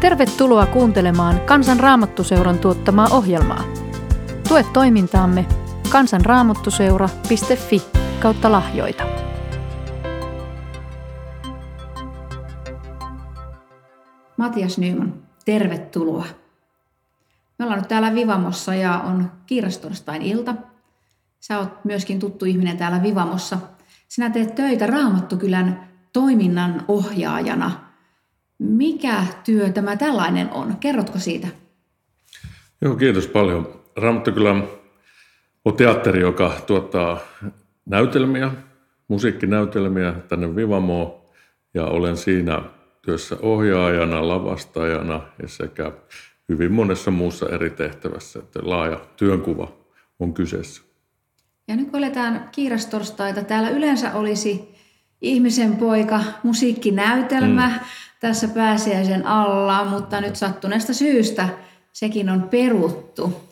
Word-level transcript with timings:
Tervetuloa 0.00 0.66
kuuntelemaan 0.66 1.40
Kansan 1.40 1.80
Raamattuseuran 1.80 2.58
tuottamaa 2.58 3.08
ohjelmaa. 3.10 3.64
Tue 4.48 4.64
toimintaamme 4.72 5.46
kansanraamattuseura.fi 5.90 7.82
kautta 8.20 8.52
lahjoita. 8.52 9.04
Matias 14.36 14.78
Nyman, 14.78 15.14
tervetuloa. 15.44 16.26
Me 17.58 17.64
ollaan 17.64 17.80
nyt 17.80 17.88
täällä 17.88 18.14
Vivamossa 18.14 18.74
ja 18.74 18.98
on 18.98 19.32
kiirastorstain 19.46 20.22
ilta. 20.22 20.54
Sä 21.40 21.58
oot 21.58 21.84
myöskin 21.84 22.18
tuttu 22.18 22.44
ihminen 22.44 22.76
täällä 22.76 23.02
Vivamossa. 23.02 23.58
Sinä 24.08 24.30
teet 24.30 24.54
töitä 24.54 24.86
Raamattukylän 24.86 25.88
toiminnan 26.12 26.84
ohjaajana– 26.88 27.70
mikä 28.58 29.24
työ 29.44 29.70
tämä 29.70 29.96
tällainen 29.96 30.50
on? 30.50 30.76
Kerrotko 30.80 31.18
siitä? 31.18 31.48
Joo, 32.80 32.96
kiitos 32.96 33.26
paljon. 33.26 33.80
Raamattu 33.96 34.32
kyllä 34.32 34.50
on 35.64 35.76
teatteri, 35.76 36.20
joka 36.20 36.52
tuottaa 36.66 37.18
näytelmiä, 37.86 38.50
musiikkinäytelmiä 39.08 40.12
tänne 40.12 40.56
Vivamoon 40.56 41.20
ja 41.74 41.84
olen 41.84 42.16
siinä 42.16 42.62
työssä 43.02 43.36
ohjaajana, 43.42 44.28
lavastajana 44.28 45.20
ja 45.42 45.48
sekä 45.48 45.92
hyvin 46.48 46.72
monessa 46.72 47.10
muussa 47.10 47.48
eri 47.48 47.70
tehtävässä, 47.70 48.38
että 48.38 48.60
laaja 48.62 49.00
työnkuva 49.16 49.72
on 50.18 50.34
kyseessä. 50.34 50.82
Ja 51.68 51.76
nyt 51.76 51.90
kun 51.90 51.98
eletään 51.98 52.48
kiirastorstaita, 52.52 53.44
täällä 53.44 53.70
yleensä 53.70 54.14
olisi 54.14 54.74
ihmisen 55.20 55.76
poika, 55.76 56.20
musiikkinäytelmä, 56.42 57.68
mm 57.68 57.80
tässä 58.20 58.48
pääsiäisen 58.48 59.26
alla, 59.26 59.84
mutta 59.84 60.20
nyt 60.20 60.36
sattuneesta 60.36 60.94
syystä 60.94 61.48
sekin 61.92 62.30
on 62.30 62.42
peruttu. 62.42 63.48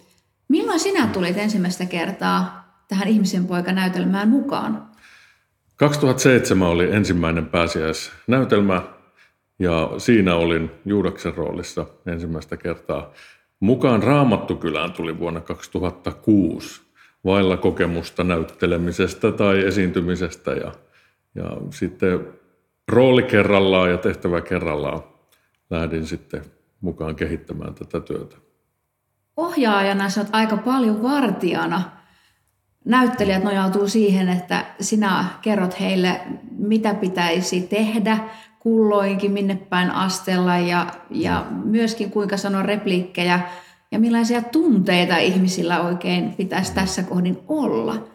Milloin 0.48 0.80
sinä 0.80 1.06
tulit 1.06 1.38
ensimmäistä 1.38 1.86
kertaa 1.86 2.66
tähän 2.88 3.08
ihmisen 3.08 3.46
poika-näytelmään 3.46 4.28
mukaan? 4.28 4.88
2007 5.76 6.68
oli 6.68 6.94
ensimmäinen 6.94 7.46
pääsiäisnäytelmä 7.46 8.82
ja 9.58 9.90
siinä 9.98 10.34
olin 10.34 10.70
Juudaksen 10.84 11.34
roolissa 11.34 11.86
ensimmäistä 12.06 12.56
kertaa. 12.56 13.12
Mukaan 13.60 14.02
Raamattukylään 14.02 14.92
tuli 14.92 15.18
vuonna 15.18 15.40
2006 15.40 16.82
vailla 17.24 17.56
kokemusta 17.56 18.24
näyttelemisestä 18.24 19.32
tai 19.32 19.64
esiintymisestä 19.64 20.50
ja, 20.50 20.72
ja 21.34 21.56
sitten 21.70 22.28
rooli 22.88 23.22
kerrallaan 23.22 23.90
ja 23.90 23.98
tehtävä 23.98 24.40
kerrallaan 24.40 25.02
lähdin 25.70 26.06
sitten 26.06 26.42
mukaan 26.80 27.16
kehittämään 27.16 27.74
tätä 27.74 28.00
työtä. 28.00 28.36
Ohjaajana 29.36 30.08
sä 30.08 30.20
oot 30.20 30.28
aika 30.32 30.56
paljon 30.56 31.02
vartijana. 31.02 31.82
Näyttelijät 32.84 33.44
nojautuu 33.44 33.88
siihen, 33.88 34.28
että 34.28 34.64
sinä 34.80 35.24
kerrot 35.42 35.80
heille, 35.80 36.20
mitä 36.58 36.94
pitäisi 36.94 37.60
tehdä 37.60 38.18
kulloinkin, 38.58 39.32
minne 39.32 39.54
päin 39.54 39.90
astella 39.90 40.58
ja, 40.58 40.86
ja 41.10 41.46
myöskin 41.64 42.10
kuinka 42.10 42.36
sanoa 42.36 42.62
repliikkejä 42.62 43.40
ja 43.92 43.98
millaisia 43.98 44.42
tunteita 44.42 45.16
ihmisillä 45.16 45.80
oikein 45.80 46.34
pitäisi 46.34 46.74
tässä 46.74 47.02
kohdin 47.02 47.38
olla. 47.48 48.08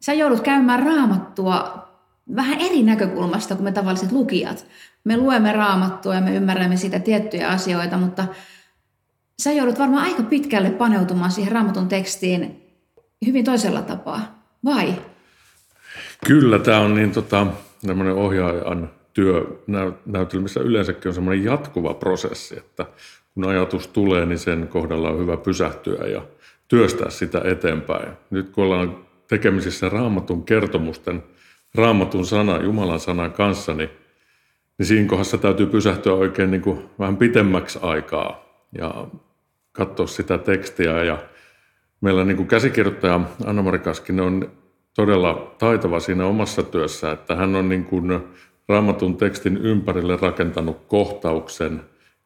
Sä 0.00 0.12
joudut 0.12 0.40
käymään 0.40 0.82
raamattua 0.82 1.85
vähän 2.34 2.60
eri 2.60 2.82
näkökulmasta 2.82 3.54
kuin 3.54 3.64
me 3.64 3.72
tavalliset 3.72 4.12
lukijat. 4.12 4.66
Me 5.04 5.16
luemme 5.16 5.52
raamattua 5.52 6.14
ja 6.14 6.20
me 6.20 6.34
ymmärrämme 6.34 6.76
siitä 6.76 6.98
tiettyjä 6.98 7.48
asioita, 7.48 7.98
mutta 7.98 8.26
sä 9.42 9.52
joudut 9.52 9.78
varmaan 9.78 10.04
aika 10.04 10.22
pitkälle 10.22 10.70
paneutumaan 10.70 11.30
siihen 11.30 11.52
raamatun 11.52 11.88
tekstiin 11.88 12.62
hyvin 13.26 13.44
toisella 13.44 13.82
tapaa, 13.82 14.42
vai? 14.64 14.94
Kyllä, 16.26 16.58
tämä 16.58 16.80
on 16.80 16.94
niin 16.94 17.12
tota, 17.12 17.46
ohjaajan 18.14 18.90
työ 19.12 19.44
näytelmissä 20.06 20.60
yleensäkin 20.60 21.08
on 21.08 21.14
semmoinen 21.14 21.44
jatkuva 21.44 21.94
prosessi, 21.94 22.58
että 22.58 22.86
kun 23.34 23.48
ajatus 23.48 23.88
tulee, 23.88 24.26
niin 24.26 24.38
sen 24.38 24.68
kohdalla 24.68 25.10
on 25.10 25.18
hyvä 25.18 25.36
pysähtyä 25.36 26.06
ja 26.06 26.22
työstää 26.68 27.10
sitä 27.10 27.40
eteenpäin. 27.44 28.12
Nyt 28.30 28.50
kun 28.50 28.64
ollaan 28.64 28.98
tekemisissä 29.28 29.88
raamatun 29.88 30.44
kertomusten– 30.44 31.22
raamatun 31.74 32.26
sana, 32.26 32.62
Jumalan 32.62 33.00
sanan 33.00 33.32
kanssa, 33.32 33.74
niin, 33.74 33.90
niin 34.78 34.86
siinä 34.86 35.08
kohdassa 35.08 35.38
täytyy 35.38 35.66
pysähtyä 35.66 36.12
oikein 36.12 36.50
niin 36.50 36.62
kuin 36.62 36.90
vähän 36.98 37.16
pitemmäksi 37.16 37.78
aikaa 37.82 38.46
ja 38.78 39.06
katsoa 39.72 40.06
sitä 40.06 40.38
tekstiä. 40.38 41.04
Ja 41.04 41.18
meillä 42.00 42.24
niin 42.24 42.36
kuin 42.36 42.48
käsikirjoittaja 42.48 43.20
Anna-Mari 43.46 43.78
Kaskinen 43.78 44.24
on 44.24 44.50
todella 44.94 45.54
taitava 45.58 46.00
siinä 46.00 46.26
omassa 46.26 46.62
työssä, 46.62 47.12
että 47.12 47.36
hän 47.36 47.56
on 47.56 47.68
niin 47.68 47.84
kuin 47.84 48.20
raamatun 48.68 49.16
tekstin 49.16 49.56
ympärille 49.56 50.16
rakentanut 50.16 50.82
kohtauksen 50.86 51.80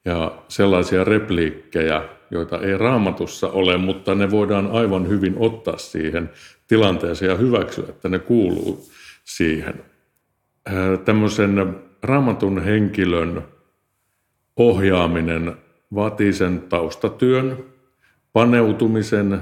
ja 0.05 0.33
sellaisia 0.49 1.05
repliikkejä, 1.05 2.03
joita 2.31 2.61
ei 2.61 2.79
raamatussa 2.79 3.49
ole, 3.49 3.77
mutta 3.77 4.15
ne 4.15 4.31
voidaan 4.31 4.71
aivan 4.73 5.09
hyvin 5.09 5.35
ottaa 5.39 5.79
siihen 5.79 6.31
tilanteeseen 6.67 7.31
ja 7.31 7.37
hyväksyä, 7.37 7.85
että 7.89 8.09
ne 8.09 8.19
kuuluu 8.19 8.91
siihen. 9.37 9.85
Tämmöisen 11.05 11.77
raamatun 12.03 12.63
henkilön 12.63 13.43
ohjaaminen 14.57 15.57
vaatii 15.95 16.33
sen 16.33 16.61
taustatyön, 16.61 17.65
paneutumisen 18.33 19.41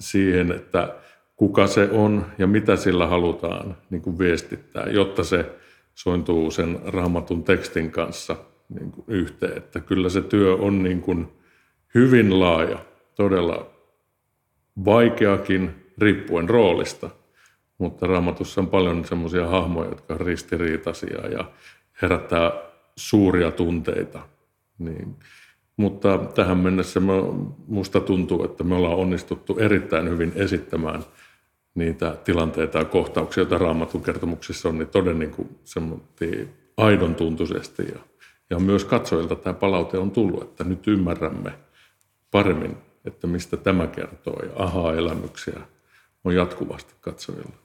siihen, 0.00 0.52
että 0.52 0.94
kuka 1.36 1.66
se 1.66 1.88
on 1.92 2.26
ja 2.38 2.46
mitä 2.46 2.76
sillä 2.76 3.06
halutaan 3.06 3.76
niin 3.90 4.02
kuin 4.02 4.18
viestittää, 4.18 4.86
jotta 4.86 5.24
se 5.24 5.52
sointuu 5.94 6.50
sen 6.50 6.80
raamatun 6.84 7.44
tekstin 7.44 7.90
kanssa 7.90 8.36
niin 8.68 8.90
kuin 8.90 9.04
yhteen. 9.08 9.56
Että 9.56 9.80
kyllä 9.80 10.08
se 10.08 10.20
työ 10.20 10.54
on 10.54 10.82
niin 10.82 11.00
kuin 11.00 11.28
hyvin 11.94 12.40
laaja, 12.40 12.78
todella 13.14 13.70
vaikeakin 14.84 15.70
riippuen 15.98 16.48
roolista– 16.48 17.10
mutta 17.78 18.06
raamatussa 18.06 18.60
on 18.60 18.66
paljon 18.66 19.04
semmoisia 19.04 19.46
hahmoja, 19.46 19.88
jotka 19.88 20.14
on 20.14 20.20
ristiriitaisia 20.20 21.26
ja 21.26 21.44
herättää 22.02 22.52
suuria 22.96 23.50
tunteita. 23.50 24.20
Niin. 24.78 25.16
Mutta 25.76 26.18
tähän 26.18 26.58
mennessä 26.58 27.00
minusta 27.68 28.00
tuntuu, 28.00 28.44
että 28.44 28.64
me 28.64 28.74
ollaan 28.74 28.98
onnistuttu 28.98 29.58
erittäin 29.58 30.08
hyvin 30.08 30.32
esittämään 30.34 31.04
niitä 31.74 32.16
tilanteita 32.24 32.78
ja 32.78 32.84
kohtauksia, 32.84 33.40
joita 33.40 33.58
raamatun 33.58 34.02
kertomuksissa 34.02 34.68
on, 34.68 34.78
niin 34.78 34.88
toden 34.88 35.18
niin 35.18 35.30
kuin 35.30 35.48
aidon 36.76 37.14
tuntuisesti. 37.14 37.82
Ja, 37.82 37.98
ja 38.50 38.58
myös 38.58 38.84
katsojilta 38.84 39.36
tämä 39.36 39.54
palaute 39.54 39.98
on 39.98 40.10
tullut, 40.10 40.42
että 40.42 40.64
nyt 40.64 40.88
ymmärrämme 40.88 41.52
paremmin, 42.30 42.76
että 43.04 43.26
mistä 43.26 43.56
tämä 43.56 43.86
kertoo. 43.86 44.40
Ja 44.42 44.64
ahaa-elämyksiä 44.64 45.60
on 46.24 46.34
jatkuvasti 46.34 46.94
katsojilla. 47.00 47.63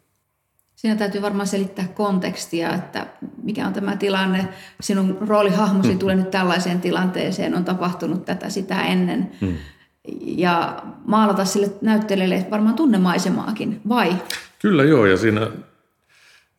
Siinä 0.79 0.95
täytyy 0.95 1.22
varmaan 1.22 1.47
selittää 1.47 1.88
kontekstia, 1.88 2.73
että 2.73 3.07
mikä 3.44 3.67
on 3.67 3.73
tämä 3.73 3.95
tilanne. 3.95 4.47
Sinun 4.81 5.17
roolihahmosi 5.28 5.91
mm. 5.91 6.00
tulee 6.00 6.16
nyt 6.16 6.31
tällaiseen 6.31 6.81
tilanteeseen, 6.81 7.56
on 7.56 7.66
tapahtunut 7.66 8.25
tätä 8.25 8.50
sitä 8.50 8.81
ennen. 8.81 9.31
Mm. 9.41 9.56
Ja 10.22 10.84
maalata 11.06 11.45
sille 11.45 11.72
näyttelijälle 11.81 12.45
varmaan 12.51 12.75
tunnemaisemaakin, 12.75 13.81
vai? 13.90 14.16
Kyllä 14.62 14.84
joo, 14.84 15.06
ja 15.06 15.17
siinä 15.17 15.47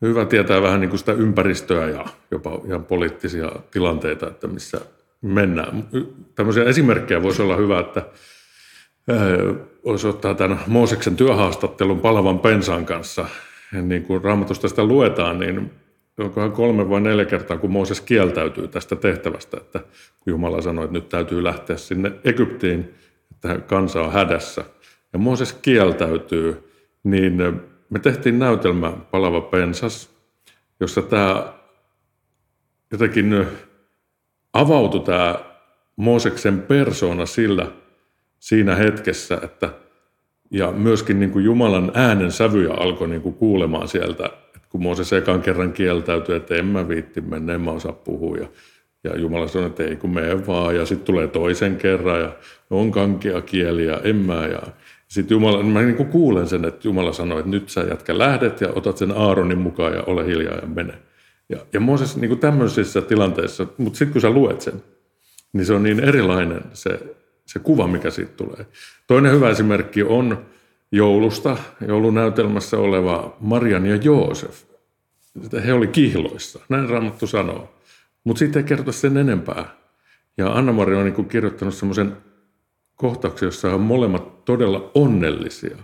hyvä 0.02 0.24
tietää 0.24 0.62
vähän 0.62 0.80
niin 0.80 0.90
kuin 0.90 0.98
sitä 0.98 1.12
ympäristöä 1.12 1.88
ja 1.88 2.04
jopa 2.30 2.60
ihan 2.66 2.84
poliittisia 2.84 3.52
tilanteita, 3.70 4.28
että 4.28 4.46
missä 4.46 4.80
mennään. 5.22 5.88
Tämmöisiä 6.34 6.64
esimerkkejä 6.64 7.22
voisi 7.22 7.42
olla 7.42 7.56
hyvä, 7.56 7.80
että 7.80 8.02
voisi 9.84 10.06
ottaa 10.06 10.34
tämän 10.34 10.60
Mooseksen 10.66 11.16
työhaastattelun 11.16 12.00
palavan 12.00 12.38
pensan 12.38 12.86
kanssa– 12.86 13.26
niin 13.72 14.02
kuin 14.02 14.24
raamatusta 14.24 14.68
sitä 14.68 14.84
luetaan, 14.84 15.38
niin 15.38 15.70
onkohan 16.18 16.52
kolme 16.52 16.88
vai 16.88 17.00
neljä 17.00 17.24
kertaa, 17.24 17.58
kun 17.58 17.70
Mooses 17.70 18.00
kieltäytyy 18.00 18.68
tästä 18.68 18.96
tehtävästä, 18.96 19.56
että 19.56 19.78
kun 20.20 20.30
Jumala 20.30 20.62
sanoi, 20.62 20.84
että 20.84 20.98
nyt 20.98 21.08
täytyy 21.08 21.44
lähteä 21.44 21.76
sinne 21.76 22.12
Egyptiin, 22.24 22.94
että 23.32 23.58
kansa 23.58 24.02
on 24.02 24.12
hädässä. 24.12 24.64
Ja 25.12 25.18
Mooses 25.18 25.52
kieltäytyy, 25.52 26.70
niin 27.04 27.36
me 27.90 27.98
tehtiin 27.98 28.38
näytelmä 28.38 28.92
Palava 29.10 29.40
pensas, 29.40 30.10
jossa 30.80 31.02
tämä 31.02 31.52
jotenkin 32.92 33.46
avautui 34.52 35.00
tämä 35.00 35.34
Mooseksen 35.96 36.62
persoona 36.62 37.26
sillä 37.26 37.66
siinä 38.38 38.74
hetkessä, 38.74 39.38
että– 39.42 39.70
ja 40.50 40.72
myöskin 40.72 41.20
niin 41.20 41.30
kuin 41.30 41.44
Jumalan 41.44 41.92
äänen 41.94 42.32
sävyjä 42.32 42.74
alkoi 42.74 43.08
niin 43.08 43.22
kuin 43.22 43.34
kuulemaan 43.34 43.88
sieltä, 43.88 44.26
että 44.26 44.68
kun 44.68 44.82
Mooses 44.82 45.12
ekan 45.12 45.42
kerran 45.42 45.72
kieltäytyi, 45.72 46.36
että 46.36 46.54
en 46.54 46.66
mä 46.66 46.88
viitti 46.88 47.20
mennä, 47.20 47.54
en 47.54 47.60
mä 47.60 47.70
osaa 47.70 47.92
puhua. 47.92 48.36
Ja 48.36 48.46
Ja 49.04 49.18
Jumala 49.18 49.48
sanoi, 49.48 49.66
että 49.66 49.84
ei 49.84 49.96
kun 49.96 50.10
mene 50.10 50.46
vaan. 50.46 50.76
Ja 50.76 50.86
sitten 50.86 51.06
tulee 51.06 51.28
toisen 51.28 51.76
kerran 51.76 52.20
ja 52.20 52.32
on 52.70 52.92
kieli 53.46 53.86
ja 53.86 54.00
en 54.04 54.16
mä. 54.16 54.46
Ja 54.46 54.62
sitten 55.08 55.34
Jumala, 55.34 55.62
mä 55.62 55.82
niin 55.82 55.96
kuin 55.96 56.08
kuulen 56.08 56.48
sen, 56.48 56.64
että 56.64 56.88
Jumala 56.88 57.12
sanoi, 57.12 57.38
että 57.38 57.50
nyt 57.50 57.68
sä 57.68 57.80
jätkä 57.80 58.18
lähdet 58.18 58.60
ja 58.60 58.68
otat 58.74 58.96
sen 58.96 59.12
Aaronin 59.12 59.58
mukaan 59.58 59.94
ja 59.94 60.02
ole 60.02 60.26
hiljaa 60.26 60.54
ja 60.54 60.66
mene. 60.66 60.92
Ja, 61.48 61.58
ja 61.72 61.80
Mooses 61.80 62.16
niin 62.16 62.28
kuin 62.28 62.40
tämmöisissä 62.40 63.00
tilanteissa, 63.02 63.66
mutta 63.78 63.98
sitten 63.98 64.12
kun 64.12 64.20
sä 64.20 64.30
luet 64.30 64.60
sen, 64.60 64.82
niin 65.52 65.66
se 65.66 65.74
on 65.74 65.82
niin 65.82 66.00
erilainen 66.00 66.62
se, 66.72 67.00
se 67.52 67.58
kuva, 67.58 67.86
mikä 67.86 68.10
siitä 68.10 68.32
tulee. 68.36 68.66
Toinen 69.06 69.32
hyvä 69.32 69.50
esimerkki 69.50 70.02
on 70.02 70.46
joulusta, 70.92 71.56
joulunäytelmässä 71.88 72.78
oleva 72.78 73.36
Marian 73.40 73.86
ja 73.86 73.96
Joosef. 73.96 74.62
He 75.66 75.72
oli 75.72 75.86
kihloissa, 75.86 76.60
näin 76.68 76.88
Raamattu 76.88 77.26
sanoo. 77.26 77.74
Mutta 78.24 78.38
siitä 78.38 78.58
ei 78.58 78.64
kerrota 78.64 78.92
sen 78.92 79.16
enempää. 79.16 79.76
Ja 80.36 80.52
Anna-Maria 80.52 80.98
on 80.98 81.04
niin 81.04 81.28
kirjoittanut 81.28 81.74
semmoisen 81.74 82.16
kohtauksen, 82.96 83.46
jossa 83.46 83.74
on 83.74 83.80
molemmat 83.80 84.44
todella 84.44 84.90
onnellisia. 84.94 85.76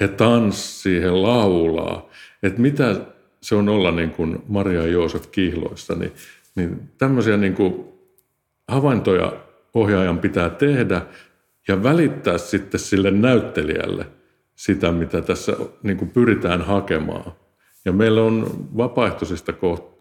He 0.00 0.08
tanssii, 0.08 1.02
he 1.02 1.10
laulaa. 1.10 2.08
Että 2.42 2.60
mitä 2.60 3.00
se 3.40 3.54
on 3.54 3.68
olla 3.68 3.90
niin 3.90 4.10
kuin 4.10 4.42
Maria 4.48 4.82
ja 4.82 4.88
Joosef 4.88 5.30
kihloissa. 5.30 5.94
Niin, 5.94 6.12
niin 6.54 6.90
tämmöisiä 6.98 7.36
niin 7.36 7.54
kuin 7.54 7.84
havaintoja 8.68 9.43
ohjaajan 9.74 10.18
pitää 10.18 10.50
tehdä 10.50 11.02
ja 11.68 11.82
välittää 11.82 12.38
sitten 12.38 12.80
sille 12.80 13.10
näyttelijälle 13.10 14.06
sitä, 14.54 14.92
mitä 14.92 15.20
tässä 15.20 15.56
niin 15.82 15.96
kuin 15.96 16.10
pyritään 16.10 16.62
hakemaan. 16.62 17.32
Ja 17.84 17.92
meillä 17.92 18.22
on 18.22 18.46
vapaaehtoisista 18.76 19.52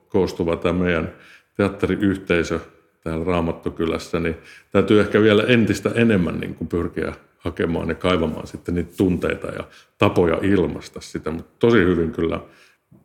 koostuva 0.09 0.55
tämä 0.55 0.83
meidän 0.83 1.11
teatteriyhteisö 1.57 2.59
täällä 3.03 3.25
Raamattokylässä, 3.25 4.19
niin 4.19 4.35
täytyy 4.71 4.99
ehkä 4.99 5.21
vielä 5.21 5.43
entistä 5.43 5.91
enemmän 5.95 6.39
niin 6.39 6.55
kuin 6.55 6.67
pyrkiä 6.67 7.13
hakemaan 7.37 7.89
ja 7.89 7.95
kaivamaan 7.95 8.47
sitten 8.47 8.75
niitä 8.75 8.93
tunteita 8.97 9.47
ja 9.47 9.63
tapoja 9.97 10.39
ilmaista 10.41 11.01
sitä. 11.01 11.31
Mutta 11.31 11.51
tosi 11.59 11.77
hyvin 11.77 12.11
kyllä 12.11 12.39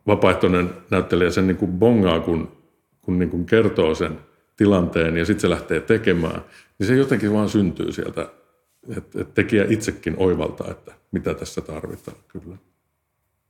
vapaaehtoinen 0.07 0.69
näyttelijä 0.89 1.29
sen 1.29 1.47
niin 1.47 1.57
kuin 1.57 1.71
bongaa, 1.71 2.19
kun, 2.19 2.51
kun 3.01 3.19
niin 3.19 3.29
kuin 3.29 3.45
kertoo 3.45 3.95
sen 3.95 4.19
tilanteen 4.59 5.17
ja 5.17 5.25
sitten 5.25 5.41
se 5.41 5.49
lähtee 5.49 5.79
tekemään, 5.79 6.41
niin 6.79 6.87
se 6.87 6.95
jotenkin 6.95 7.33
vaan 7.33 7.49
syntyy 7.49 7.91
sieltä, 7.91 8.29
että 8.97 9.21
et 9.21 9.33
tekijä 9.33 9.65
itsekin 9.69 10.15
oivaltaa, 10.17 10.71
että 10.71 10.91
mitä 11.11 11.33
tässä 11.33 11.61
tarvitaan 11.61 12.17
kyllä. 12.27 12.57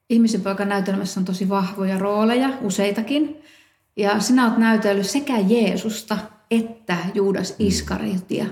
Ihmisen 0.10 0.42
poika 0.42 0.66
näytelmässä 0.66 1.20
on 1.20 1.26
tosi 1.26 1.50
vahvoja 1.50 2.00
rooleja, 2.00 2.50
useitakin. 2.62 3.42
Ja 3.98 4.20
sinä 4.20 4.46
olet 4.46 4.58
näytellyt 4.58 5.06
sekä 5.06 5.34
Jeesusta 5.38 6.18
että 6.52 6.98
Juudas 7.14 7.56
Iskariotia. 7.60 8.46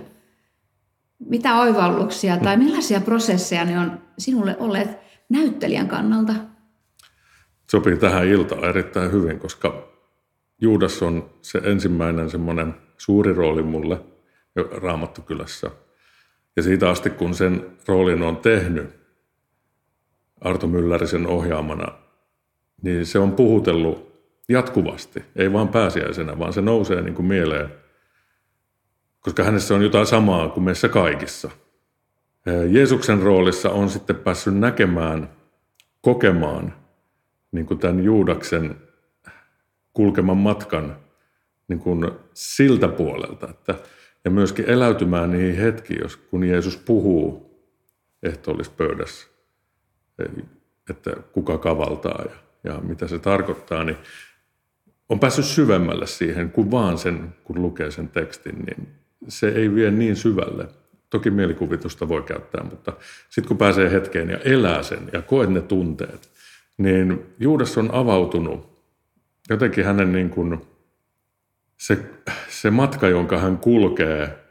Mitä 1.19 1.59
oivalluksia 1.59 2.37
tai 2.37 2.57
millaisia 2.57 3.01
prosesseja 3.01 3.65
ne 3.65 3.79
on 3.79 4.01
sinulle 4.17 4.57
olleet 4.59 4.89
näyttelijän 5.29 5.87
kannalta? 5.87 6.33
Sopii 7.71 7.97
tähän 7.97 8.27
iltaan 8.27 8.63
erittäin 8.63 9.11
hyvin, 9.11 9.39
koska 9.39 9.96
Juudas 10.61 11.03
on 11.03 11.29
se 11.41 11.61
ensimmäinen 11.63 12.29
semmoinen 12.29 12.75
suuri 12.97 13.33
rooli 13.33 13.63
mulle 13.63 14.01
Raamattukylässä. 14.71 15.71
Ja 16.55 16.63
siitä 16.63 16.89
asti, 16.89 17.09
kun 17.09 17.33
sen 17.33 17.65
roolin 17.87 18.23
on 18.23 18.37
tehnyt 18.37 18.95
Arto 20.41 20.67
Myllärisen 20.67 21.27
ohjaamana, 21.27 21.87
niin 22.81 23.05
se 23.05 23.19
on 23.19 23.31
puhutellut 23.31 24.07
jatkuvasti, 24.49 25.23
ei 25.35 25.53
vaan 25.53 25.67
pääsiäisenä, 25.67 26.39
vaan 26.39 26.53
se 26.53 26.61
nousee 26.61 27.01
niin 27.01 27.15
kuin 27.15 27.25
mieleen, 27.25 27.69
koska 29.19 29.43
hänessä 29.43 29.75
on 29.75 29.81
jotain 29.81 30.05
samaa 30.05 30.49
kuin 30.49 30.63
meissä 30.63 30.89
kaikissa. 30.89 31.49
Jeesuksen 32.69 33.21
roolissa 33.21 33.69
on 33.69 33.89
sitten 33.89 34.15
päässyt 34.15 34.57
näkemään, 34.57 35.29
kokemaan 36.01 36.73
niin 37.51 37.65
kuin 37.65 37.79
tämän 37.79 38.03
Juudaksen 38.03 38.86
kulkeman 39.97 40.37
matkan 40.37 40.95
niin 41.67 41.79
kuin 41.79 42.11
siltä 42.33 42.87
puolelta, 42.87 43.49
että, 43.49 43.75
ja 44.25 44.31
myöskin 44.31 44.65
eläytymään 44.65 45.31
niihin 45.31 45.55
hetkiin, 45.55 45.99
jos, 46.01 46.17
kun 46.17 46.43
Jeesus 46.43 46.77
puhuu 46.77 47.51
ehtoollispöydässä, 48.23 49.27
että 50.89 51.11
kuka 51.31 51.57
kavaltaa 51.57 52.21
ja, 52.25 52.35
ja 52.63 52.79
mitä 52.79 53.07
se 53.07 53.19
tarkoittaa, 53.19 53.83
niin 53.83 53.97
on 55.09 55.19
päässyt 55.19 55.45
syvemmälle 55.45 56.07
siihen 56.07 56.51
kuin 56.51 56.71
vaan 56.71 56.97
sen, 56.97 57.35
kun 57.43 57.61
lukee 57.61 57.91
sen 57.91 58.09
tekstin, 58.09 58.55
niin 58.65 58.87
se 59.27 59.49
ei 59.49 59.75
vie 59.75 59.91
niin 59.91 60.15
syvälle. 60.15 60.67
Toki 61.09 61.29
mielikuvitusta 61.29 62.07
voi 62.07 62.21
käyttää, 62.21 62.63
mutta 62.63 62.93
sitten 63.29 63.47
kun 63.47 63.57
pääsee 63.57 63.91
hetkeen 63.91 64.29
ja 64.29 64.37
elää 64.37 64.83
sen 64.83 65.09
ja 65.13 65.21
koet 65.21 65.49
ne 65.49 65.61
tunteet, 65.61 66.29
niin 66.77 67.25
Juudas 67.39 67.77
on 67.77 67.89
avautunut 67.93 68.76
jotenkin 69.49 69.85
hänen 69.85 70.11
niin 70.11 70.29
kuin, 70.29 70.61
se, 71.77 72.05
se 72.49 72.71
matka, 72.71 73.07
jonka 73.07 73.37
hän 73.37 73.57
kulkee 73.57 74.47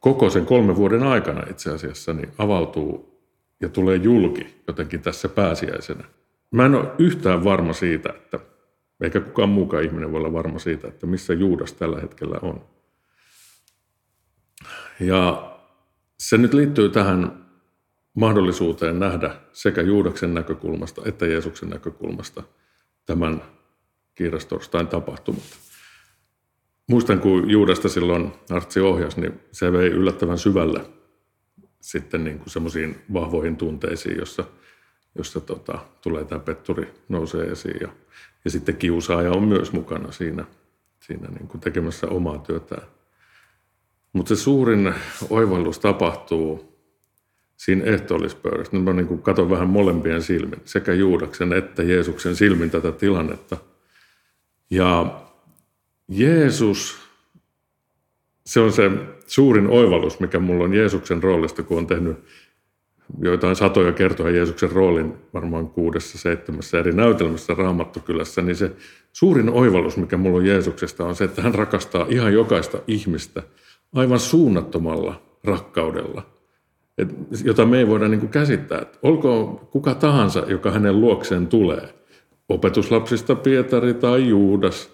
koko 0.00 0.30
sen 0.30 0.46
kolmen 0.46 0.76
vuoden 0.76 1.02
aikana 1.02 1.42
itse 1.50 1.70
asiassa, 1.70 2.12
niin 2.12 2.32
avautuu 2.38 3.20
ja 3.60 3.68
tulee 3.68 3.96
julki 3.96 4.62
jotenkin 4.66 5.02
tässä 5.02 5.28
pääsiäisenä. 5.28 6.04
Mä 6.50 6.66
en 6.66 6.74
ole 6.74 6.92
yhtään 6.98 7.44
varma 7.44 7.72
siitä, 7.72 8.08
että 8.08 8.38
eikä 9.00 9.20
kukaan 9.20 9.48
muukaan 9.48 9.84
ihminen 9.84 10.12
voi 10.12 10.20
olla 10.20 10.32
varma 10.32 10.58
siitä, 10.58 10.88
että 10.88 11.06
missä 11.06 11.32
Juudas 11.32 11.72
tällä 11.72 12.00
hetkellä 12.00 12.38
on. 12.42 12.64
Ja 15.00 15.52
se 16.18 16.38
nyt 16.38 16.54
liittyy 16.54 16.88
tähän 16.88 17.46
mahdollisuuteen 18.14 18.98
nähdä 18.98 19.30
sekä 19.52 19.82
Juudaksen 19.82 20.34
näkökulmasta 20.34 21.02
että 21.04 21.26
Jeesuksen 21.26 21.70
näkökulmasta 21.70 22.42
tämän 23.06 23.42
kiirastorstain 24.16 24.86
tapahtumat. 24.86 25.42
Muistan, 26.86 27.20
kun 27.20 27.50
Juudasta 27.50 27.88
silloin 27.88 28.32
Artsi 28.50 28.80
ohjas, 28.80 29.16
niin 29.16 29.40
se 29.52 29.72
vei 29.72 29.88
yllättävän 29.88 30.38
syvälle 30.38 30.80
sitten 31.80 32.24
niin 32.24 32.38
kuin 32.38 32.50
semmoisiin 32.50 33.00
vahvoihin 33.12 33.56
tunteisiin, 33.56 34.18
jossa, 34.18 34.44
jossa 35.14 35.40
tota, 35.40 35.78
tulee 36.02 36.24
tämä 36.24 36.38
petturi 36.38 36.94
nousee 37.08 37.44
esiin. 37.44 37.76
Ja, 37.80 37.88
ja 38.44 38.50
sitten 38.50 38.76
kiusaaja 38.76 39.32
on 39.32 39.42
myös 39.42 39.72
mukana 39.72 40.12
siinä, 40.12 40.44
siinä 41.00 41.28
niin 41.28 41.48
kuin 41.48 41.60
tekemässä 41.60 42.06
omaa 42.08 42.38
työtään. 42.38 42.86
Mutta 44.12 44.28
se 44.36 44.42
suurin 44.42 44.94
oivallus 45.30 45.78
tapahtuu 45.78 46.76
siinä 47.56 47.84
ehtoollispöydässä. 47.84 48.76
Nyt 48.76 48.84
mä 48.84 48.92
niin 48.92 49.06
kuin 49.06 49.22
katson 49.22 49.50
vähän 49.50 49.68
molempien 49.68 50.22
silmin, 50.22 50.60
sekä 50.64 50.92
Juudaksen 50.92 51.52
että 51.52 51.82
Jeesuksen 51.82 52.36
silmin 52.36 52.70
tätä 52.70 52.92
tilannetta– 52.92 53.56
ja 54.70 55.20
Jeesus, 56.08 56.96
se 58.46 58.60
on 58.60 58.72
se 58.72 58.90
suurin 59.26 59.66
oivallus, 59.66 60.20
mikä 60.20 60.38
mulla 60.38 60.64
on 60.64 60.74
Jeesuksen 60.74 61.22
roolista, 61.22 61.62
kun 61.62 61.78
on 61.78 61.86
tehnyt 61.86 62.16
joitain 63.20 63.56
satoja 63.56 63.92
kertoja 63.92 64.36
Jeesuksen 64.36 64.72
roolin 64.72 65.14
varmaan 65.34 65.68
kuudessa, 65.68 66.18
seitsemässä 66.18 66.78
eri 66.78 66.92
näytelmässä 66.92 67.54
Raamattokylässä, 67.54 68.42
niin 68.42 68.56
se 68.56 68.72
suurin 69.12 69.50
oivallus, 69.50 69.96
mikä 69.96 70.16
mulla 70.16 70.36
on 70.36 70.46
Jeesuksesta, 70.46 71.04
on 71.04 71.14
se, 71.14 71.24
että 71.24 71.42
hän 71.42 71.54
rakastaa 71.54 72.06
ihan 72.08 72.32
jokaista 72.32 72.78
ihmistä 72.86 73.42
aivan 73.94 74.20
suunnattomalla 74.20 75.22
rakkaudella, 75.44 76.22
jota 77.44 77.66
me 77.66 77.78
ei 77.78 77.86
voida 77.88 78.08
niin 78.08 78.20
kuin 78.20 78.30
käsittää. 78.30 78.86
Olkoon 79.02 79.58
kuka 79.58 79.94
tahansa, 79.94 80.44
joka 80.48 80.70
hänen 80.70 81.00
luokseen 81.00 81.46
tulee– 81.46 81.94
opetuslapsista 82.48 83.34
Pietari 83.34 83.94
tai 83.94 84.28
Juudas, 84.28 84.90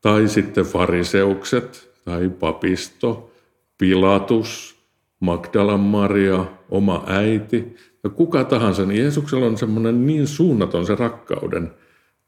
tai 0.00 0.28
sitten 0.28 0.64
fariseukset 0.64 1.90
tai 2.04 2.28
papisto, 2.28 3.32
Pilatus, 3.78 4.76
Magdalan 5.20 5.80
Maria, 5.80 6.44
oma 6.68 7.04
äiti 7.06 7.76
ja 8.04 8.10
kuka 8.10 8.44
tahansa, 8.44 8.84
niin 8.84 9.00
Jeesuksella 9.00 9.46
on 9.46 9.58
semmoinen 9.58 10.06
niin 10.06 10.26
suunnaton 10.26 10.86
se 10.86 10.94
rakkauden 10.94 11.70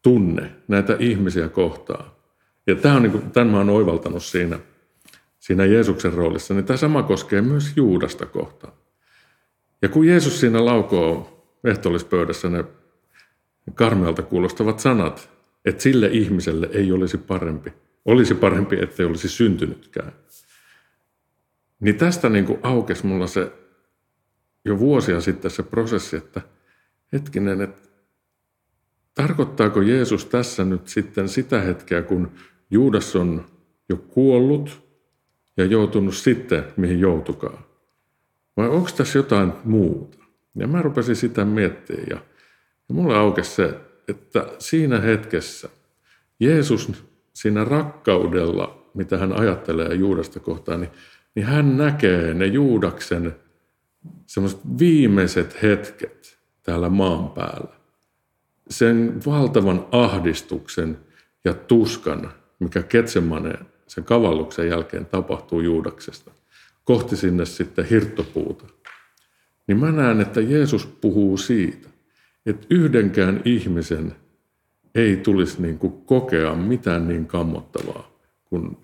tunne 0.03 0.51
näitä 0.69 0.97
ihmisiä 0.99 1.49
kohtaan. 1.49 2.05
Ja 2.67 2.75
tämä 2.75 2.95
on, 2.95 3.03
niin 3.03 3.13
kuin, 3.13 3.31
tämän 3.31 3.49
mä 3.49 3.57
oon 3.57 3.71
oivaltanut 3.71 4.23
siinä, 4.23 4.59
siinä 5.39 5.65
Jeesuksen 5.65 6.13
roolissa, 6.13 6.55
niin 6.55 6.65
tämä 6.65 6.77
sama 6.77 7.03
koskee 7.03 7.43
myös 7.43 7.73
Juudasta 7.77 8.27
kohtaan. 8.27 8.73
Ja 9.83 9.89
kun 9.89 10.07
Jeesus 10.07 10.41
siinä 10.41 10.65
laukoo 10.65 11.45
ehtoollispöydässä 11.65 12.49
ne 12.49 12.65
karmealta 13.75 14.23
kuulostavat 14.23 14.81
sanat, 14.81 15.31
että 15.65 15.83
sille 15.83 16.07
ihmiselle 16.07 16.69
ei 16.73 16.93
olisi 16.93 17.19
parempi. 17.19 17.73
Olisi 18.05 18.35
parempi, 18.35 18.77
ettei 18.83 19.07
olisi 19.07 19.29
syntynytkään. 19.29 20.13
Niin 21.81 21.95
tästä 21.95 22.29
niin 22.29 22.45
kuin 22.45 22.59
aukesi 22.63 23.07
mulla 23.07 23.27
se 23.27 23.53
jo 24.65 24.79
vuosia 24.79 25.21
sitten 25.21 25.51
se 25.51 25.63
prosessi, 25.63 26.17
että 26.17 26.41
hetkinen, 27.13 27.61
että 27.61 27.89
tarkoittaako 29.15 29.81
Jeesus 29.81 30.25
tässä 30.25 30.65
nyt 30.65 30.89
sitten 30.89 31.29
sitä 31.29 31.61
hetkeä, 31.61 32.03
kun 32.03 32.33
Juudas 32.71 33.17
on 33.17 33.47
jo 33.89 33.97
kuollut 33.97 34.89
ja 35.57 35.65
joutunut 35.65 36.15
sitten, 36.15 36.65
mihin 36.77 37.01
joutukaan? 37.01 37.59
Vai 38.57 38.69
onko 38.69 38.91
tässä 38.97 39.19
jotain 39.19 39.53
muuta? 39.65 40.19
Ja 40.55 40.67
mä 40.67 40.83
rupesin 40.83 41.17
sitä 41.17 41.45
miettimään 41.45 42.07
ja, 42.11 42.21
ja 42.89 42.95
mulle 42.95 43.17
aukesi 43.17 43.51
se, 43.51 43.75
että 44.09 44.47
siinä 44.59 45.01
hetkessä 45.01 45.69
Jeesus 46.41 46.93
siinä 47.33 47.65
rakkaudella, 47.65 48.91
mitä 48.95 49.19
hän 49.19 49.33
ajattelee 49.33 49.95
Juudasta 49.95 50.41
kohtaan, 50.41 50.81
niin, 50.81 50.91
niin 51.35 51.47
hän 51.47 51.77
näkee 51.77 52.35
ne 52.35 52.47
Juudaksen 52.47 53.37
semmoiset 54.27 54.61
viimeiset 54.79 55.63
hetket 55.63 56.39
täällä 56.63 56.89
maan 56.89 57.31
päällä. 57.31 57.79
Sen 58.71 59.21
valtavan 59.27 59.87
ahdistuksen 59.93 60.99
ja 61.45 61.55
tuskan, 61.55 62.33
mikä 62.59 62.83
Ketsemaneen 62.83 63.67
sen 63.87 64.05
kavalluksen 64.05 64.69
jälkeen 64.69 65.07
tapahtuu 65.07 65.61
Juudaksesta, 65.61 66.31
kohti 66.85 67.17
sinne 67.17 67.47
sitten 67.47 67.85
hirttopuuta. 67.85 68.65
Niin 69.67 69.79
mä 69.79 69.93
näen, 69.93 70.21
että 70.21 70.41
Jeesus 70.41 70.87
puhuu 70.87 71.37
siitä, 71.37 71.89
että 72.51 72.67
yhdenkään 72.71 73.43
ihmisen 73.45 74.17
ei 74.95 75.17
tulisi 75.17 75.63
niin 75.63 75.79
kuin 75.79 76.03
kokea 76.03 76.55
mitään 76.55 77.09
niin 77.09 77.27
kammottavaa 77.27 78.11
kuin 78.45 78.77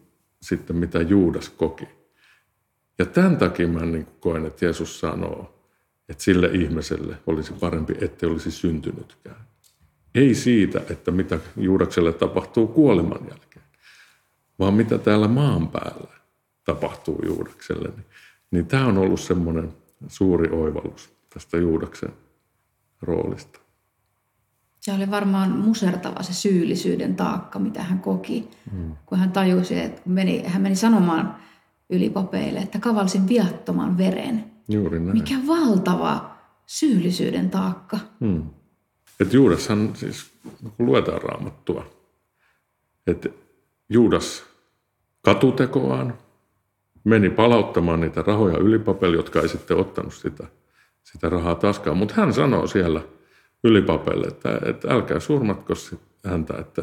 sitten 0.43 0.77
mitä 0.77 1.01
Juudas 1.01 1.49
koki. 1.49 1.89
Ja 2.99 3.07
tämän 3.07 3.37
takia 3.37 3.69
mä 3.69 3.81
niin 3.81 4.05
kuin 4.05 4.17
koen, 4.21 4.47
että 4.47 4.65
Jeesus 4.65 5.01
sanoo, 5.01 5.61
että 6.09 6.25
sille 6.25 6.47
ihmiselle 6.47 7.17
olisi 7.27 7.53
parempi, 7.53 7.95
ettei 8.01 8.29
olisi 8.29 8.51
syntynytkään. 8.51 9.47
Ei 10.15 10.35
siitä, 10.35 10.83
että 10.91 11.11
mitä 11.11 11.39
Juudakselle 11.57 12.13
tapahtuu 12.13 12.67
kuoleman 12.67 13.21
jälkeen, 13.29 13.65
vaan 14.59 14.75
mitä 14.75 14.99
täällä 14.99 15.29
maan 15.29 15.69
päällä 15.69 16.15
tapahtuu 16.65 17.21
Juudakselle. 17.27 17.89
Niin, 17.89 18.07
niin 18.51 18.67
tämä 18.67 18.87
on 18.87 18.99
ollut 18.99 19.21
semmoinen 19.21 19.73
suuri 20.09 20.51
oivallus 20.51 21.13
tästä 21.31 21.57
Juudaksen 21.57 22.13
roolista. 23.05 23.61
Se 24.81 24.93
oli 24.93 25.11
varmaan 25.11 25.51
musertava 25.51 26.23
se 26.23 26.33
syyllisyyden 26.35 27.17
taakka, 27.17 27.59
mitä 27.59 27.83
hän 27.83 27.99
koki, 27.99 28.49
hmm. 28.73 28.97
kun 29.07 29.19
hän 29.19 29.33
tajusi, 29.33 29.81
että 29.81 30.03
meni, 30.05 30.43
hän 30.47 30.63
meni 30.63 30.77
sanomaan 30.77 31.37
ylipapeille, 31.91 32.59
että 32.59 32.79
kavalsin 32.79 33.29
viattoman 33.29 33.99
veren. 33.99 34.45
Juuri 34.69 35.01
näin. 35.01 35.13
Mikä 35.13 35.35
valtava 35.47 36.37
syyllisyyden 36.67 37.51
taakka. 37.51 37.99
Hmm. 38.21 38.43
Et 39.21 39.33
Juudashan 39.33 39.97
siis, 39.97 40.31
kun 40.77 40.87
luetaan 40.87 41.23
raamattua, 41.23 41.87
että 43.07 43.29
Juudas 43.89 44.43
katutekoaan 45.23 46.19
meni 47.05 47.31
palauttamaan 47.31 48.01
niitä 48.01 48.23
rahoja 48.23 48.59
ylipapelle, 48.59 49.17
jotka 49.17 49.41
ei 49.41 49.49
sitten 49.49 49.77
ottanut 49.77 50.15
sitä, 50.15 50.47
sitä 51.05 51.29
rahaa 51.29 51.55
taskaan. 51.55 51.97
Mutta 51.97 52.15
hän 52.15 52.33
sanoo 52.33 52.67
siellä 52.67 53.01
ylipapelle, 53.65 54.27
että, 54.27 54.61
että 54.67 54.95
älkää 54.95 55.21
surmatko 55.21 55.75
häntä, 56.27 56.55
että 56.59 56.83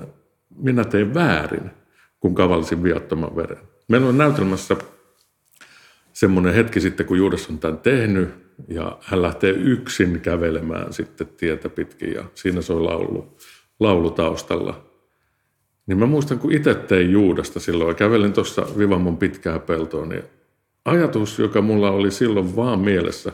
minä 0.56 0.84
tein 0.84 1.14
väärin, 1.14 1.72
kun 2.20 2.36
kavalsin 2.36 2.84
viattoman 2.84 3.36
veren. 3.36 3.58
Meillä 3.88 4.08
on 4.08 4.18
näytelmässä 4.18 4.76
semmoinen 6.14 6.54
hetki 6.54 6.80
sitten, 6.80 7.06
kun 7.06 7.18
Juudas 7.18 7.50
on 7.50 7.60
tämän 7.60 7.78
tehnyt, 7.78 8.30
ja 8.68 8.98
hän 9.02 9.22
lähtee 9.22 9.50
yksin 9.52 10.20
kävelemään 10.20 10.94
sitten 10.94 11.28
tietä 11.28 11.70
pitkin, 11.70 12.14
ja 12.14 12.24
siinä 12.34 12.62
soi 12.62 12.82
laulu, 12.82 13.38
laulu 13.80 14.12
taustalla. 14.12 14.86
Niin 15.88 15.98
mä 15.98 16.06
muistan, 16.06 16.40
kun 16.40 16.52
itse 16.52 16.74
tein 16.74 17.12
Juudasta 17.12 17.60
silloin, 17.60 17.96
kävelin 17.96 18.34
tuossa 18.34 18.66
Vivamon 18.78 19.18
pitkää 19.18 19.60
peltoa, 19.60 20.06
niin 20.06 20.24
ajatus, 20.86 21.40
joka 21.40 21.62
mulla 21.62 21.92
oli 21.92 22.12
silloin 22.12 22.56
vaan 22.56 22.80
mielessä, 22.80 23.32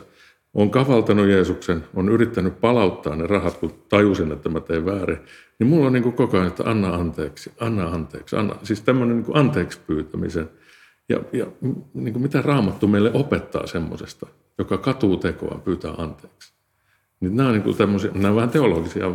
on 0.58 0.70
kavaltanut 0.70 1.28
Jeesuksen, 1.28 1.84
on 1.94 2.08
yrittänyt 2.08 2.60
palauttaa 2.60 3.16
ne 3.16 3.26
rahat, 3.26 3.56
kun 3.56 3.74
tajusin, 3.88 4.32
että 4.32 4.48
mä 4.48 4.60
tein 4.60 4.86
väärin, 4.86 5.18
niin 5.58 5.66
mulla 5.66 5.86
on 5.86 5.92
niin 5.92 6.02
kuin 6.02 6.14
koko 6.14 6.36
ajan, 6.36 6.48
että 6.48 6.64
anna 6.70 6.94
anteeksi, 6.94 7.52
anna 7.60 7.88
anteeksi, 7.88 8.36
anna. 8.36 8.54
Siis 8.62 8.80
tämmöinen 8.80 9.16
niin 9.16 9.24
kuin 9.24 9.36
anteeksi 9.36 9.80
pyytämisen. 9.86 10.50
Ja, 11.08 11.20
ja 11.32 11.46
niin 11.94 12.12
kuin 12.12 12.22
mitä 12.22 12.42
Raamattu 12.42 12.86
meille 12.86 13.10
opettaa 13.14 13.66
semmoisesta, 13.66 14.26
joka 14.58 14.78
katuu 14.78 15.16
tekoa, 15.16 15.60
pyytää 15.64 15.94
anteeksi. 15.98 16.52
Niin 17.20 17.36
nämä 17.36 17.48
on 17.48 17.54
niin 17.54 17.62
kuin 17.62 17.76
tämmöisiä, 17.76 18.10
nämä 18.14 18.28
on 18.28 18.36
vähän 18.36 18.50
teologisia 18.50 19.12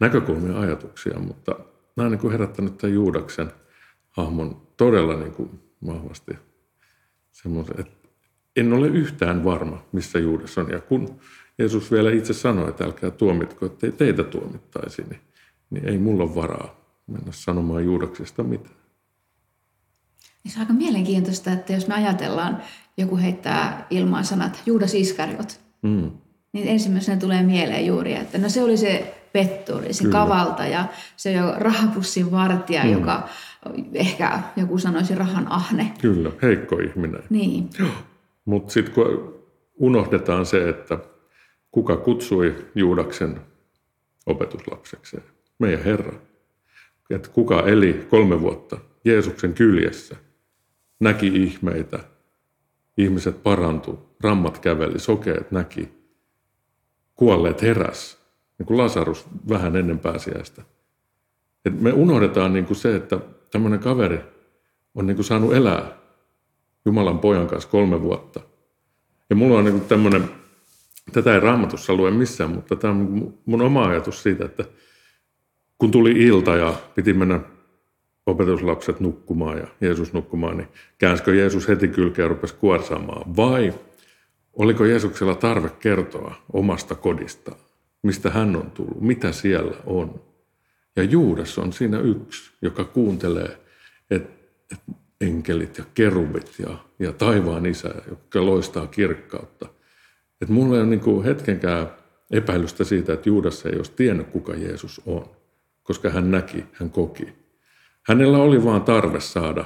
näkökulmia 0.00 0.60
ajatuksia, 0.60 1.18
mutta 1.18 1.54
nämä 1.96 2.06
on 2.06 2.12
niin 2.12 2.20
kuin 2.20 2.32
herättänyt 2.32 2.78
tämän 2.78 2.94
Juudaksen 2.94 3.52
hahmon 4.10 4.62
todella 4.76 5.16
niin 5.16 5.32
kuin 5.32 5.50
vahvasti 5.86 6.32
semmoisen, 7.32 7.80
että 7.80 7.99
en 8.56 8.72
ole 8.72 8.86
yhtään 8.86 9.44
varma, 9.44 9.82
missä 9.92 10.18
Juudas 10.18 10.58
on. 10.58 10.70
Ja 10.70 10.80
kun 10.80 11.20
Jeesus 11.58 11.92
vielä 11.92 12.10
itse 12.10 12.32
sanoi, 12.32 12.68
että 12.68 12.84
älkää 12.84 13.10
tuomitko, 13.10 13.66
ettei 13.66 13.92
teitä 13.92 14.24
tuomittaisi, 14.24 15.02
niin, 15.10 15.20
niin 15.70 15.88
ei 15.88 15.98
mulla 15.98 16.22
ole 16.22 16.34
varaa 16.34 16.80
mennä 17.06 17.32
sanomaan 17.32 17.84
Juudaksesta 17.84 18.42
mitään. 18.42 18.80
Niin 20.44 20.52
se 20.52 20.58
on 20.58 20.60
aika 20.60 20.72
mielenkiintoista, 20.72 21.52
että 21.52 21.72
jos 21.72 21.88
me 21.88 21.94
ajatellaan, 21.94 22.62
joku 22.96 23.16
heittää 23.16 23.86
ilmaan 23.90 24.24
sanat 24.24 24.62
Juudas 24.66 24.94
Iskariot, 24.94 25.60
mm. 25.82 26.10
niin 26.52 26.68
ensimmäisenä 26.68 27.20
tulee 27.20 27.42
mieleen 27.42 27.86
juuri, 27.86 28.14
että 28.14 28.38
no 28.38 28.48
se 28.48 28.62
oli 28.62 28.76
se 28.76 29.14
petturi, 29.32 29.92
se 29.92 30.02
Kyllä. 30.02 30.12
kavaltaja, 30.12 30.84
se 31.16 31.32
jo 31.32 31.54
rahapussin 31.56 32.30
vartija, 32.30 32.84
mm. 32.84 32.92
joka 32.92 33.28
ehkä 33.94 34.42
joku 34.56 34.78
sanoisi 34.78 35.14
rahan 35.14 35.52
ahne. 35.52 35.92
Kyllä, 36.00 36.30
heikko 36.42 36.78
ihminen. 36.78 37.22
Niin. 37.30 37.70
Mutta 38.50 38.72
sitten 38.72 38.94
kun 38.94 39.34
unohdetaan 39.74 40.46
se, 40.46 40.68
että 40.68 40.98
kuka 41.70 41.96
kutsui 41.96 42.66
Juudaksen 42.74 43.40
opetuslapsekseen, 44.26 45.22
meidän 45.58 45.84
Herra. 45.84 46.12
Että 47.10 47.28
kuka 47.28 47.62
eli 47.66 48.06
kolme 48.10 48.40
vuotta 48.40 48.78
Jeesuksen 49.04 49.54
kyljessä, 49.54 50.16
näki 51.00 51.26
ihmeitä, 51.26 51.98
ihmiset 52.96 53.42
parantu, 53.42 54.16
rammat 54.20 54.58
käveli, 54.58 54.98
sokeet 54.98 55.50
näki, 55.50 55.88
kuolleet 57.14 57.62
heräs, 57.62 58.18
niin 58.58 58.66
kuin 58.66 58.78
Lasarus 58.78 59.26
vähän 59.48 59.76
ennen 59.76 59.98
pääsiäistä. 59.98 60.62
Et 61.64 61.80
me 61.80 61.92
unohdetaan 61.92 62.52
niin 62.52 62.66
kuin 62.66 62.76
se, 62.76 62.96
että 62.96 63.18
tämmöinen 63.50 63.80
kaveri 63.80 64.20
on 64.94 65.06
niin 65.06 65.16
kuin 65.16 65.26
saanut 65.26 65.54
elää 65.54 65.99
Jumalan 66.84 67.18
pojan 67.18 67.46
kanssa 67.46 67.70
kolme 67.70 68.02
vuotta. 68.02 68.40
Ja 69.30 69.36
mulla 69.36 69.58
on 69.58 69.64
niin 69.64 69.80
tämmöinen, 69.80 70.30
tätä 71.12 71.34
ei 71.34 71.40
raamatussa 71.40 71.94
lue 71.94 72.10
missään, 72.10 72.50
mutta 72.50 72.76
tämä 72.76 72.94
on 72.94 73.34
mun 73.46 73.62
oma 73.62 73.86
ajatus 73.86 74.22
siitä, 74.22 74.44
että 74.44 74.64
kun 75.78 75.90
tuli 75.90 76.10
ilta 76.10 76.56
ja 76.56 76.74
piti 76.94 77.12
mennä 77.12 77.40
opetuslapset 78.26 79.00
nukkumaan 79.00 79.58
ja 79.58 79.66
Jeesus 79.80 80.12
nukkumaan, 80.12 80.56
niin 80.56 80.68
käänsikö 80.98 81.34
Jeesus 81.34 81.68
heti 81.68 81.88
kylkeä 81.88 82.24
ja 82.24 82.28
rupesi 82.28 82.54
kuorsaamaan? 82.54 83.36
Vai 83.36 83.74
oliko 84.52 84.84
Jeesuksella 84.84 85.34
tarve 85.34 85.68
kertoa 85.80 86.34
omasta 86.52 86.94
kodistaan, 86.94 87.58
mistä 88.02 88.30
hän 88.30 88.56
on 88.56 88.70
tullut, 88.70 89.00
mitä 89.00 89.32
siellä 89.32 89.76
on? 89.86 90.20
Ja 90.96 91.02
Juudas 91.02 91.58
on 91.58 91.72
siinä 91.72 91.98
yksi, 92.00 92.50
joka 92.62 92.84
kuuntelee, 92.84 93.58
että, 94.10 94.30
että 94.72 94.92
enkelit 95.20 95.78
ja 95.78 95.84
kerubit 95.94 96.54
ja, 96.58 96.76
ja 96.98 97.12
taivaan 97.12 97.66
isä, 97.66 97.94
joka 98.08 98.46
loistaa 98.46 98.86
kirkkautta. 98.86 99.66
Että 100.40 100.54
mulla 100.54 100.76
ei 100.76 100.82
ole 100.82 100.90
niin 100.90 101.24
hetkenkään 101.24 101.90
epäilystä 102.30 102.84
siitä, 102.84 103.12
että 103.12 103.28
Juudas 103.28 103.66
ei 103.66 103.76
olisi 103.76 103.92
tiennyt, 103.92 104.26
kuka 104.26 104.54
Jeesus 104.54 105.02
on, 105.06 105.30
koska 105.82 106.10
hän 106.10 106.30
näki, 106.30 106.64
hän 106.72 106.90
koki. 106.90 107.32
Hänellä 108.02 108.38
oli 108.38 108.64
vain 108.64 108.82
tarve 108.82 109.20
saada 109.20 109.64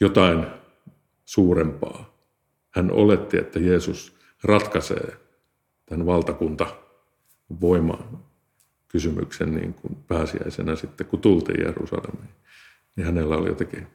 jotain 0.00 0.46
suurempaa. 1.24 2.14
Hän 2.70 2.90
oletti, 2.90 3.38
että 3.38 3.58
Jeesus 3.58 4.16
ratkaisee 4.44 5.16
tämän 5.86 6.06
valtakunta 6.06 6.66
voimaan 7.60 8.24
kysymyksen 8.88 9.54
niin 9.54 9.74
kuin 9.74 9.96
pääsiäisenä 10.08 10.76
sitten, 10.76 11.06
kun 11.06 11.20
tultiin 11.20 11.66
Jerusalemiin 11.66 12.34
niin 12.96 13.06
hänellä 13.06 13.36
oli 13.36 13.48
jotenkin 13.48 13.86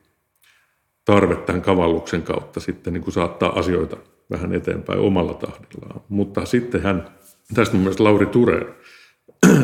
tarve 1.05 1.35
tämän 1.35 1.61
kavalluksen 1.61 2.23
kautta 2.23 2.59
sitten 2.59 2.93
niin 2.93 3.03
kuin 3.03 3.13
saattaa 3.13 3.59
asioita 3.59 3.97
vähän 4.29 4.53
eteenpäin 4.53 4.99
omalla 4.99 5.33
tahdillaan. 5.33 6.01
Mutta 6.09 6.45
sitten 6.45 6.81
hän, 6.81 7.09
tästä 7.53 7.75
mun 7.75 7.83
mielestä 7.83 8.03
Lauri 8.03 8.25
Ture 8.25 8.75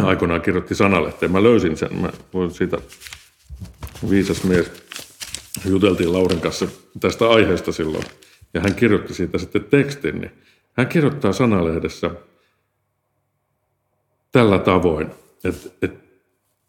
aikoinaan 0.04 0.42
kirjoitti 0.42 0.76
sanalehteen, 0.76 1.32
mä 1.32 1.44
löysin 1.44 1.78
sen, 1.78 1.96
mä 2.02 2.10
voin 2.34 2.52
siitä 2.52 2.78
viisas 4.10 4.44
mies, 4.44 4.72
juteltiin 5.66 6.14
Laurin 6.14 6.42
kanssa 6.42 6.68
tästä 7.00 7.30
aiheesta 7.30 7.72
silloin, 7.72 8.04
ja 8.54 8.62
hän 8.62 8.76
kirjoitti 8.76 9.14
siitä 9.14 9.38
sitten 9.38 9.64
tekstin, 9.64 10.22
niin 10.22 10.32
hän 10.74 10.88
kirjoittaa 10.88 11.34
sanalehdessä 11.34 12.12
tällä 14.32 14.60
tavoin, 14.60 15.08
että, 15.44 15.70
että 15.82 16.06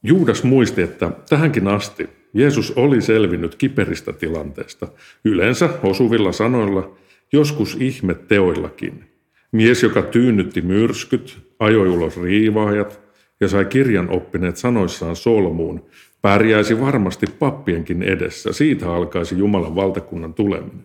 Juudas 0.03 0.43
muisti, 0.43 0.83
että 0.83 1.11
tähänkin 1.29 1.69
asti 1.69 2.09
Jeesus 2.35 2.73
oli 2.77 3.03
selvinnyt 3.03 3.55
kiperistä 3.55 4.13
tilanteesta, 4.13 4.89
yleensä 5.25 5.71
osuvilla 5.83 6.33
sanoilla, 6.33 6.97
joskus 7.33 7.77
ihmetteoillakin. 7.81 9.05
Mies, 9.53 9.83
joka 9.83 10.03
tyynnytti 10.03 10.61
myrskyt, 10.61 11.39
ajoi 11.59 11.89
ulos 11.89 12.23
riivaajat 12.23 13.01
ja 13.41 13.49
sai 13.49 13.65
kirjan 13.65 14.11
oppineet 14.11 14.57
sanoissaan 14.57 15.17
solmuun, 15.17 15.85
pärjäisi 16.23 16.81
varmasti 16.81 17.27
pappienkin 17.39 18.03
edessä. 18.03 18.53
Siitä 18.53 18.93
alkaisi 18.95 19.39
Jumalan 19.39 19.75
valtakunnan 19.75 20.35
tuleminen. 20.35 20.85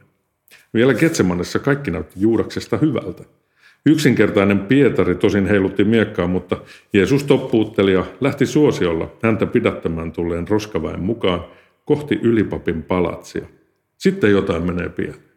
Vielä 0.73 0.93
Ketsemanessa 0.93 1.59
kaikki 1.59 1.91
näytti 1.91 2.13
Juudaksesta 2.17 2.77
hyvältä. 2.77 3.23
Yksinkertainen 3.85 4.59
Pietari 4.59 5.15
tosin 5.15 5.45
heilutti 5.45 5.83
miekkaa, 5.83 6.27
mutta 6.27 6.57
Jeesus 6.93 7.23
toppuutteli 7.23 7.93
ja 7.93 8.05
lähti 8.21 8.45
suosiolla 8.45 9.11
häntä 9.23 9.45
pidättämään 9.45 10.11
tulleen 10.11 10.47
roskaväen 10.47 10.99
mukaan 10.99 11.45
kohti 11.85 12.19
ylipapin 12.23 12.83
palatsia. 12.83 13.45
Sitten 13.97 14.31
jotain 14.31 14.63
menee 14.63 14.89
pieleen. 14.89 15.31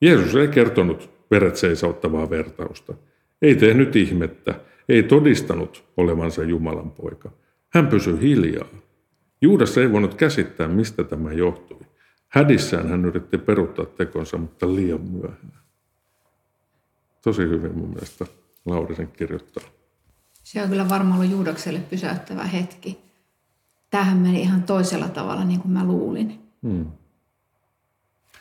Jeesus 0.00 0.34
ei 0.34 0.48
kertonut 0.48 1.10
veret 1.30 1.56
seisauttavaa 1.56 2.30
vertausta. 2.30 2.94
Ei 3.42 3.54
tehnyt 3.54 3.96
ihmettä, 3.96 4.54
ei 4.88 5.02
todistanut 5.02 5.84
olevansa 5.96 6.44
Jumalan 6.44 6.90
poika. 6.90 7.30
Hän 7.68 7.86
pysyi 7.86 8.20
hiljaa. 8.20 8.68
Juudas 9.42 9.78
ei 9.78 9.92
voinut 9.92 10.14
käsittää, 10.14 10.68
mistä 10.68 11.04
tämä 11.04 11.32
johtui. 11.32 11.80
Hädissään 12.28 12.88
hän 12.88 13.04
yritti 13.04 13.38
peruttaa 13.38 13.86
tekonsa, 13.86 14.38
mutta 14.38 14.74
liian 14.74 15.00
myöhään. 15.00 15.60
Tosi 17.22 17.42
hyvin 17.42 17.78
mun 17.78 17.88
mielestä 17.88 18.26
Laurisen 18.66 19.08
kirjoittaa. 19.08 19.64
Se 20.44 20.62
on 20.62 20.68
kyllä 20.68 20.88
varmaan 20.88 21.20
ollut 21.20 21.32
Juudakselle 21.32 21.80
pysäyttävä 21.80 22.44
hetki. 22.44 22.98
Tähän 23.90 24.18
meni 24.18 24.40
ihan 24.40 24.62
toisella 24.62 25.08
tavalla, 25.08 25.44
niin 25.44 25.60
kuin 25.60 25.72
mä 25.72 25.84
luulin. 25.84 26.40
Hmm. 26.62 26.86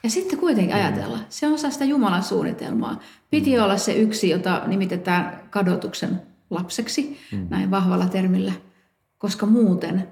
Ja 0.03 0.09
sitten 0.09 0.39
kuitenkin 0.39 0.75
ajatella, 0.75 1.19
se 1.29 1.47
on 1.47 1.53
osa 1.53 1.69
sitä 1.69 1.85
Jumalan 1.85 2.23
suunnitelmaa. 2.23 2.99
Piti 3.29 3.53
hmm. 3.53 3.63
olla 3.63 3.77
se 3.77 3.93
yksi, 3.93 4.29
jota 4.29 4.63
nimitetään 4.67 5.43
kadotuksen 5.49 6.21
lapseksi, 6.49 7.19
hmm. 7.31 7.47
näin 7.49 7.71
vahvalla 7.71 8.07
termillä, 8.07 8.53
koska 9.17 9.45
muuten 9.45 10.07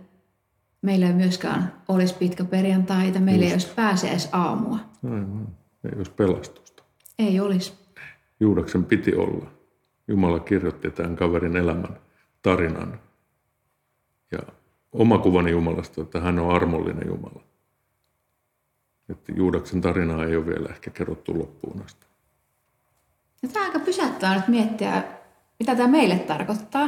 meillä 0.82 1.08
ei 1.08 1.14
myöskään 1.14 1.74
olisi 1.88 2.14
pitkä 2.14 2.46
perjantaita, 2.46 3.20
meillä 3.20 3.46
Just. 3.46 3.50
ei 3.50 3.54
olisi 3.54 3.76
pääsiäis 3.76 4.30
aamua. 4.32 4.80
Aivan. 5.04 5.48
Ei 5.84 5.98
olisi 5.98 6.12
pelastusta. 6.12 6.84
Ei 7.20 7.40
olisi. 7.40 7.87
Juudaksen 8.39 8.86
piti 8.86 9.15
olla. 9.15 9.51
Jumala 10.08 10.39
kirjoitti 10.39 10.91
tämän 10.91 11.15
kaverin 11.15 11.58
elämän 11.58 12.00
tarinan. 12.41 13.00
Ja 14.32 14.39
oma 14.91 15.17
kuvani 15.17 15.51
Jumalasta, 15.51 16.01
että 16.01 16.20
hän 16.20 16.39
on 16.39 16.56
armollinen 16.56 17.08
Jumala. 17.08 17.44
Että 19.10 19.32
Juudaksen 19.36 19.82
tarinaa 19.82 20.25
ei 20.25 20.36
ole 20.36 20.46
vielä 20.46 20.70
ehkä 20.70 20.91
kerrottu 20.91 21.39
loppuun 21.39 21.82
asti. 21.86 22.06
Ja 23.41 23.50
tämä 23.50 23.65
aika 23.65 23.79
pysäyttää 23.79 24.36
nyt 24.36 24.48
miettiä, 24.48 25.03
mitä 25.60 25.75
tämä 25.75 25.88
meille 25.88 26.20
tarkoittaa, 26.20 26.88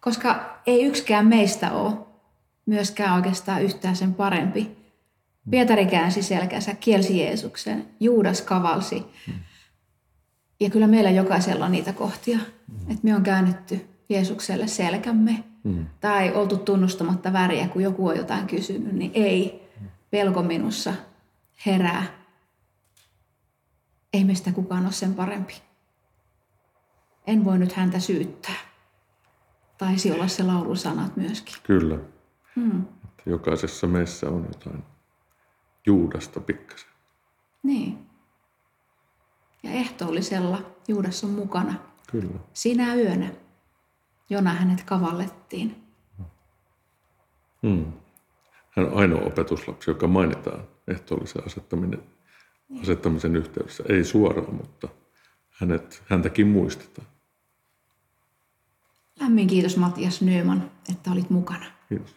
koska 0.00 0.60
ei 0.66 0.84
yksikään 0.84 1.26
meistä 1.26 1.72
ole 1.72 1.92
myöskään 2.66 3.14
oikeastaan 3.14 3.62
yhtään 3.62 3.96
sen 3.96 4.14
parempi. 4.14 4.76
Pietari 5.50 5.86
käänsi 5.86 6.22
selkänsä, 6.22 6.74
kielsi 6.74 7.18
Jeesuksen, 7.18 7.86
Juudas 8.00 8.42
kavalsi. 8.42 9.04
Ja 10.60 10.70
kyllä 10.70 10.86
meillä 10.86 11.10
jokaisella 11.10 11.64
on 11.64 11.72
niitä 11.72 11.92
kohtia, 11.92 12.38
mm. 12.38 12.90
että 12.90 13.00
me 13.02 13.14
on 13.14 13.22
käännetty 13.22 13.88
Jeesukselle 14.08 14.66
selkämme 14.66 15.44
mm. 15.64 15.86
tai 16.00 16.34
oltu 16.34 16.56
tunnustamatta 16.56 17.32
väriä, 17.32 17.68
kun 17.68 17.82
joku 17.82 18.08
on 18.08 18.16
jotain 18.16 18.46
kysynyt, 18.46 18.92
niin 18.92 19.10
ei, 19.14 19.68
pelko 20.10 20.42
minussa 20.42 20.94
herää. 21.66 22.04
Ei 24.12 24.24
meistä 24.24 24.52
kukaan 24.52 24.84
ole 24.84 24.92
sen 24.92 25.14
parempi. 25.14 25.54
En 27.26 27.44
voi 27.44 27.58
nyt 27.58 27.72
häntä 27.72 27.98
syyttää. 27.98 28.54
Taisi 29.78 30.12
olla 30.12 30.28
se 30.28 30.42
laulun 30.42 30.76
sanat 30.76 31.16
myöskin. 31.16 31.54
Kyllä. 31.62 31.98
Hmm. 32.56 32.84
Jokaisessa 33.26 33.86
meissä 33.86 34.28
on 34.28 34.44
jotain 34.52 34.82
Juudasta 35.86 36.40
pikkasen. 36.40 36.90
Niin. 37.62 37.98
Ja 39.62 39.70
ehtoollisella 39.70 40.62
Juudas 40.88 41.24
on 41.24 41.30
mukana. 41.30 41.74
Kyllä. 42.10 42.38
Sinä 42.52 42.94
yönä, 42.94 43.30
jona 44.30 44.54
hänet 44.54 44.82
kavallettiin. 44.82 45.84
Hmm. 47.62 47.92
Hän 48.70 48.86
on 48.86 48.98
ainoa 48.98 49.20
opetuslapsi, 49.20 49.90
joka 49.90 50.06
mainitaan 50.06 50.64
ehtoollisen 50.88 51.46
asettaminen, 51.46 52.02
niin. 52.68 52.82
asettamisen 52.82 53.36
yhteydessä. 53.36 53.84
Ei 53.88 54.04
suoraan, 54.04 54.54
mutta 54.54 54.88
hänet, 55.50 56.02
häntäkin 56.06 56.48
muistetaan. 56.48 57.08
Lämmin 59.20 59.46
kiitos 59.46 59.76
Matias 59.76 60.22
Nyman, 60.22 60.70
että 60.92 61.10
olit 61.10 61.30
mukana. 61.30 61.66
Kiitos. 61.88 62.16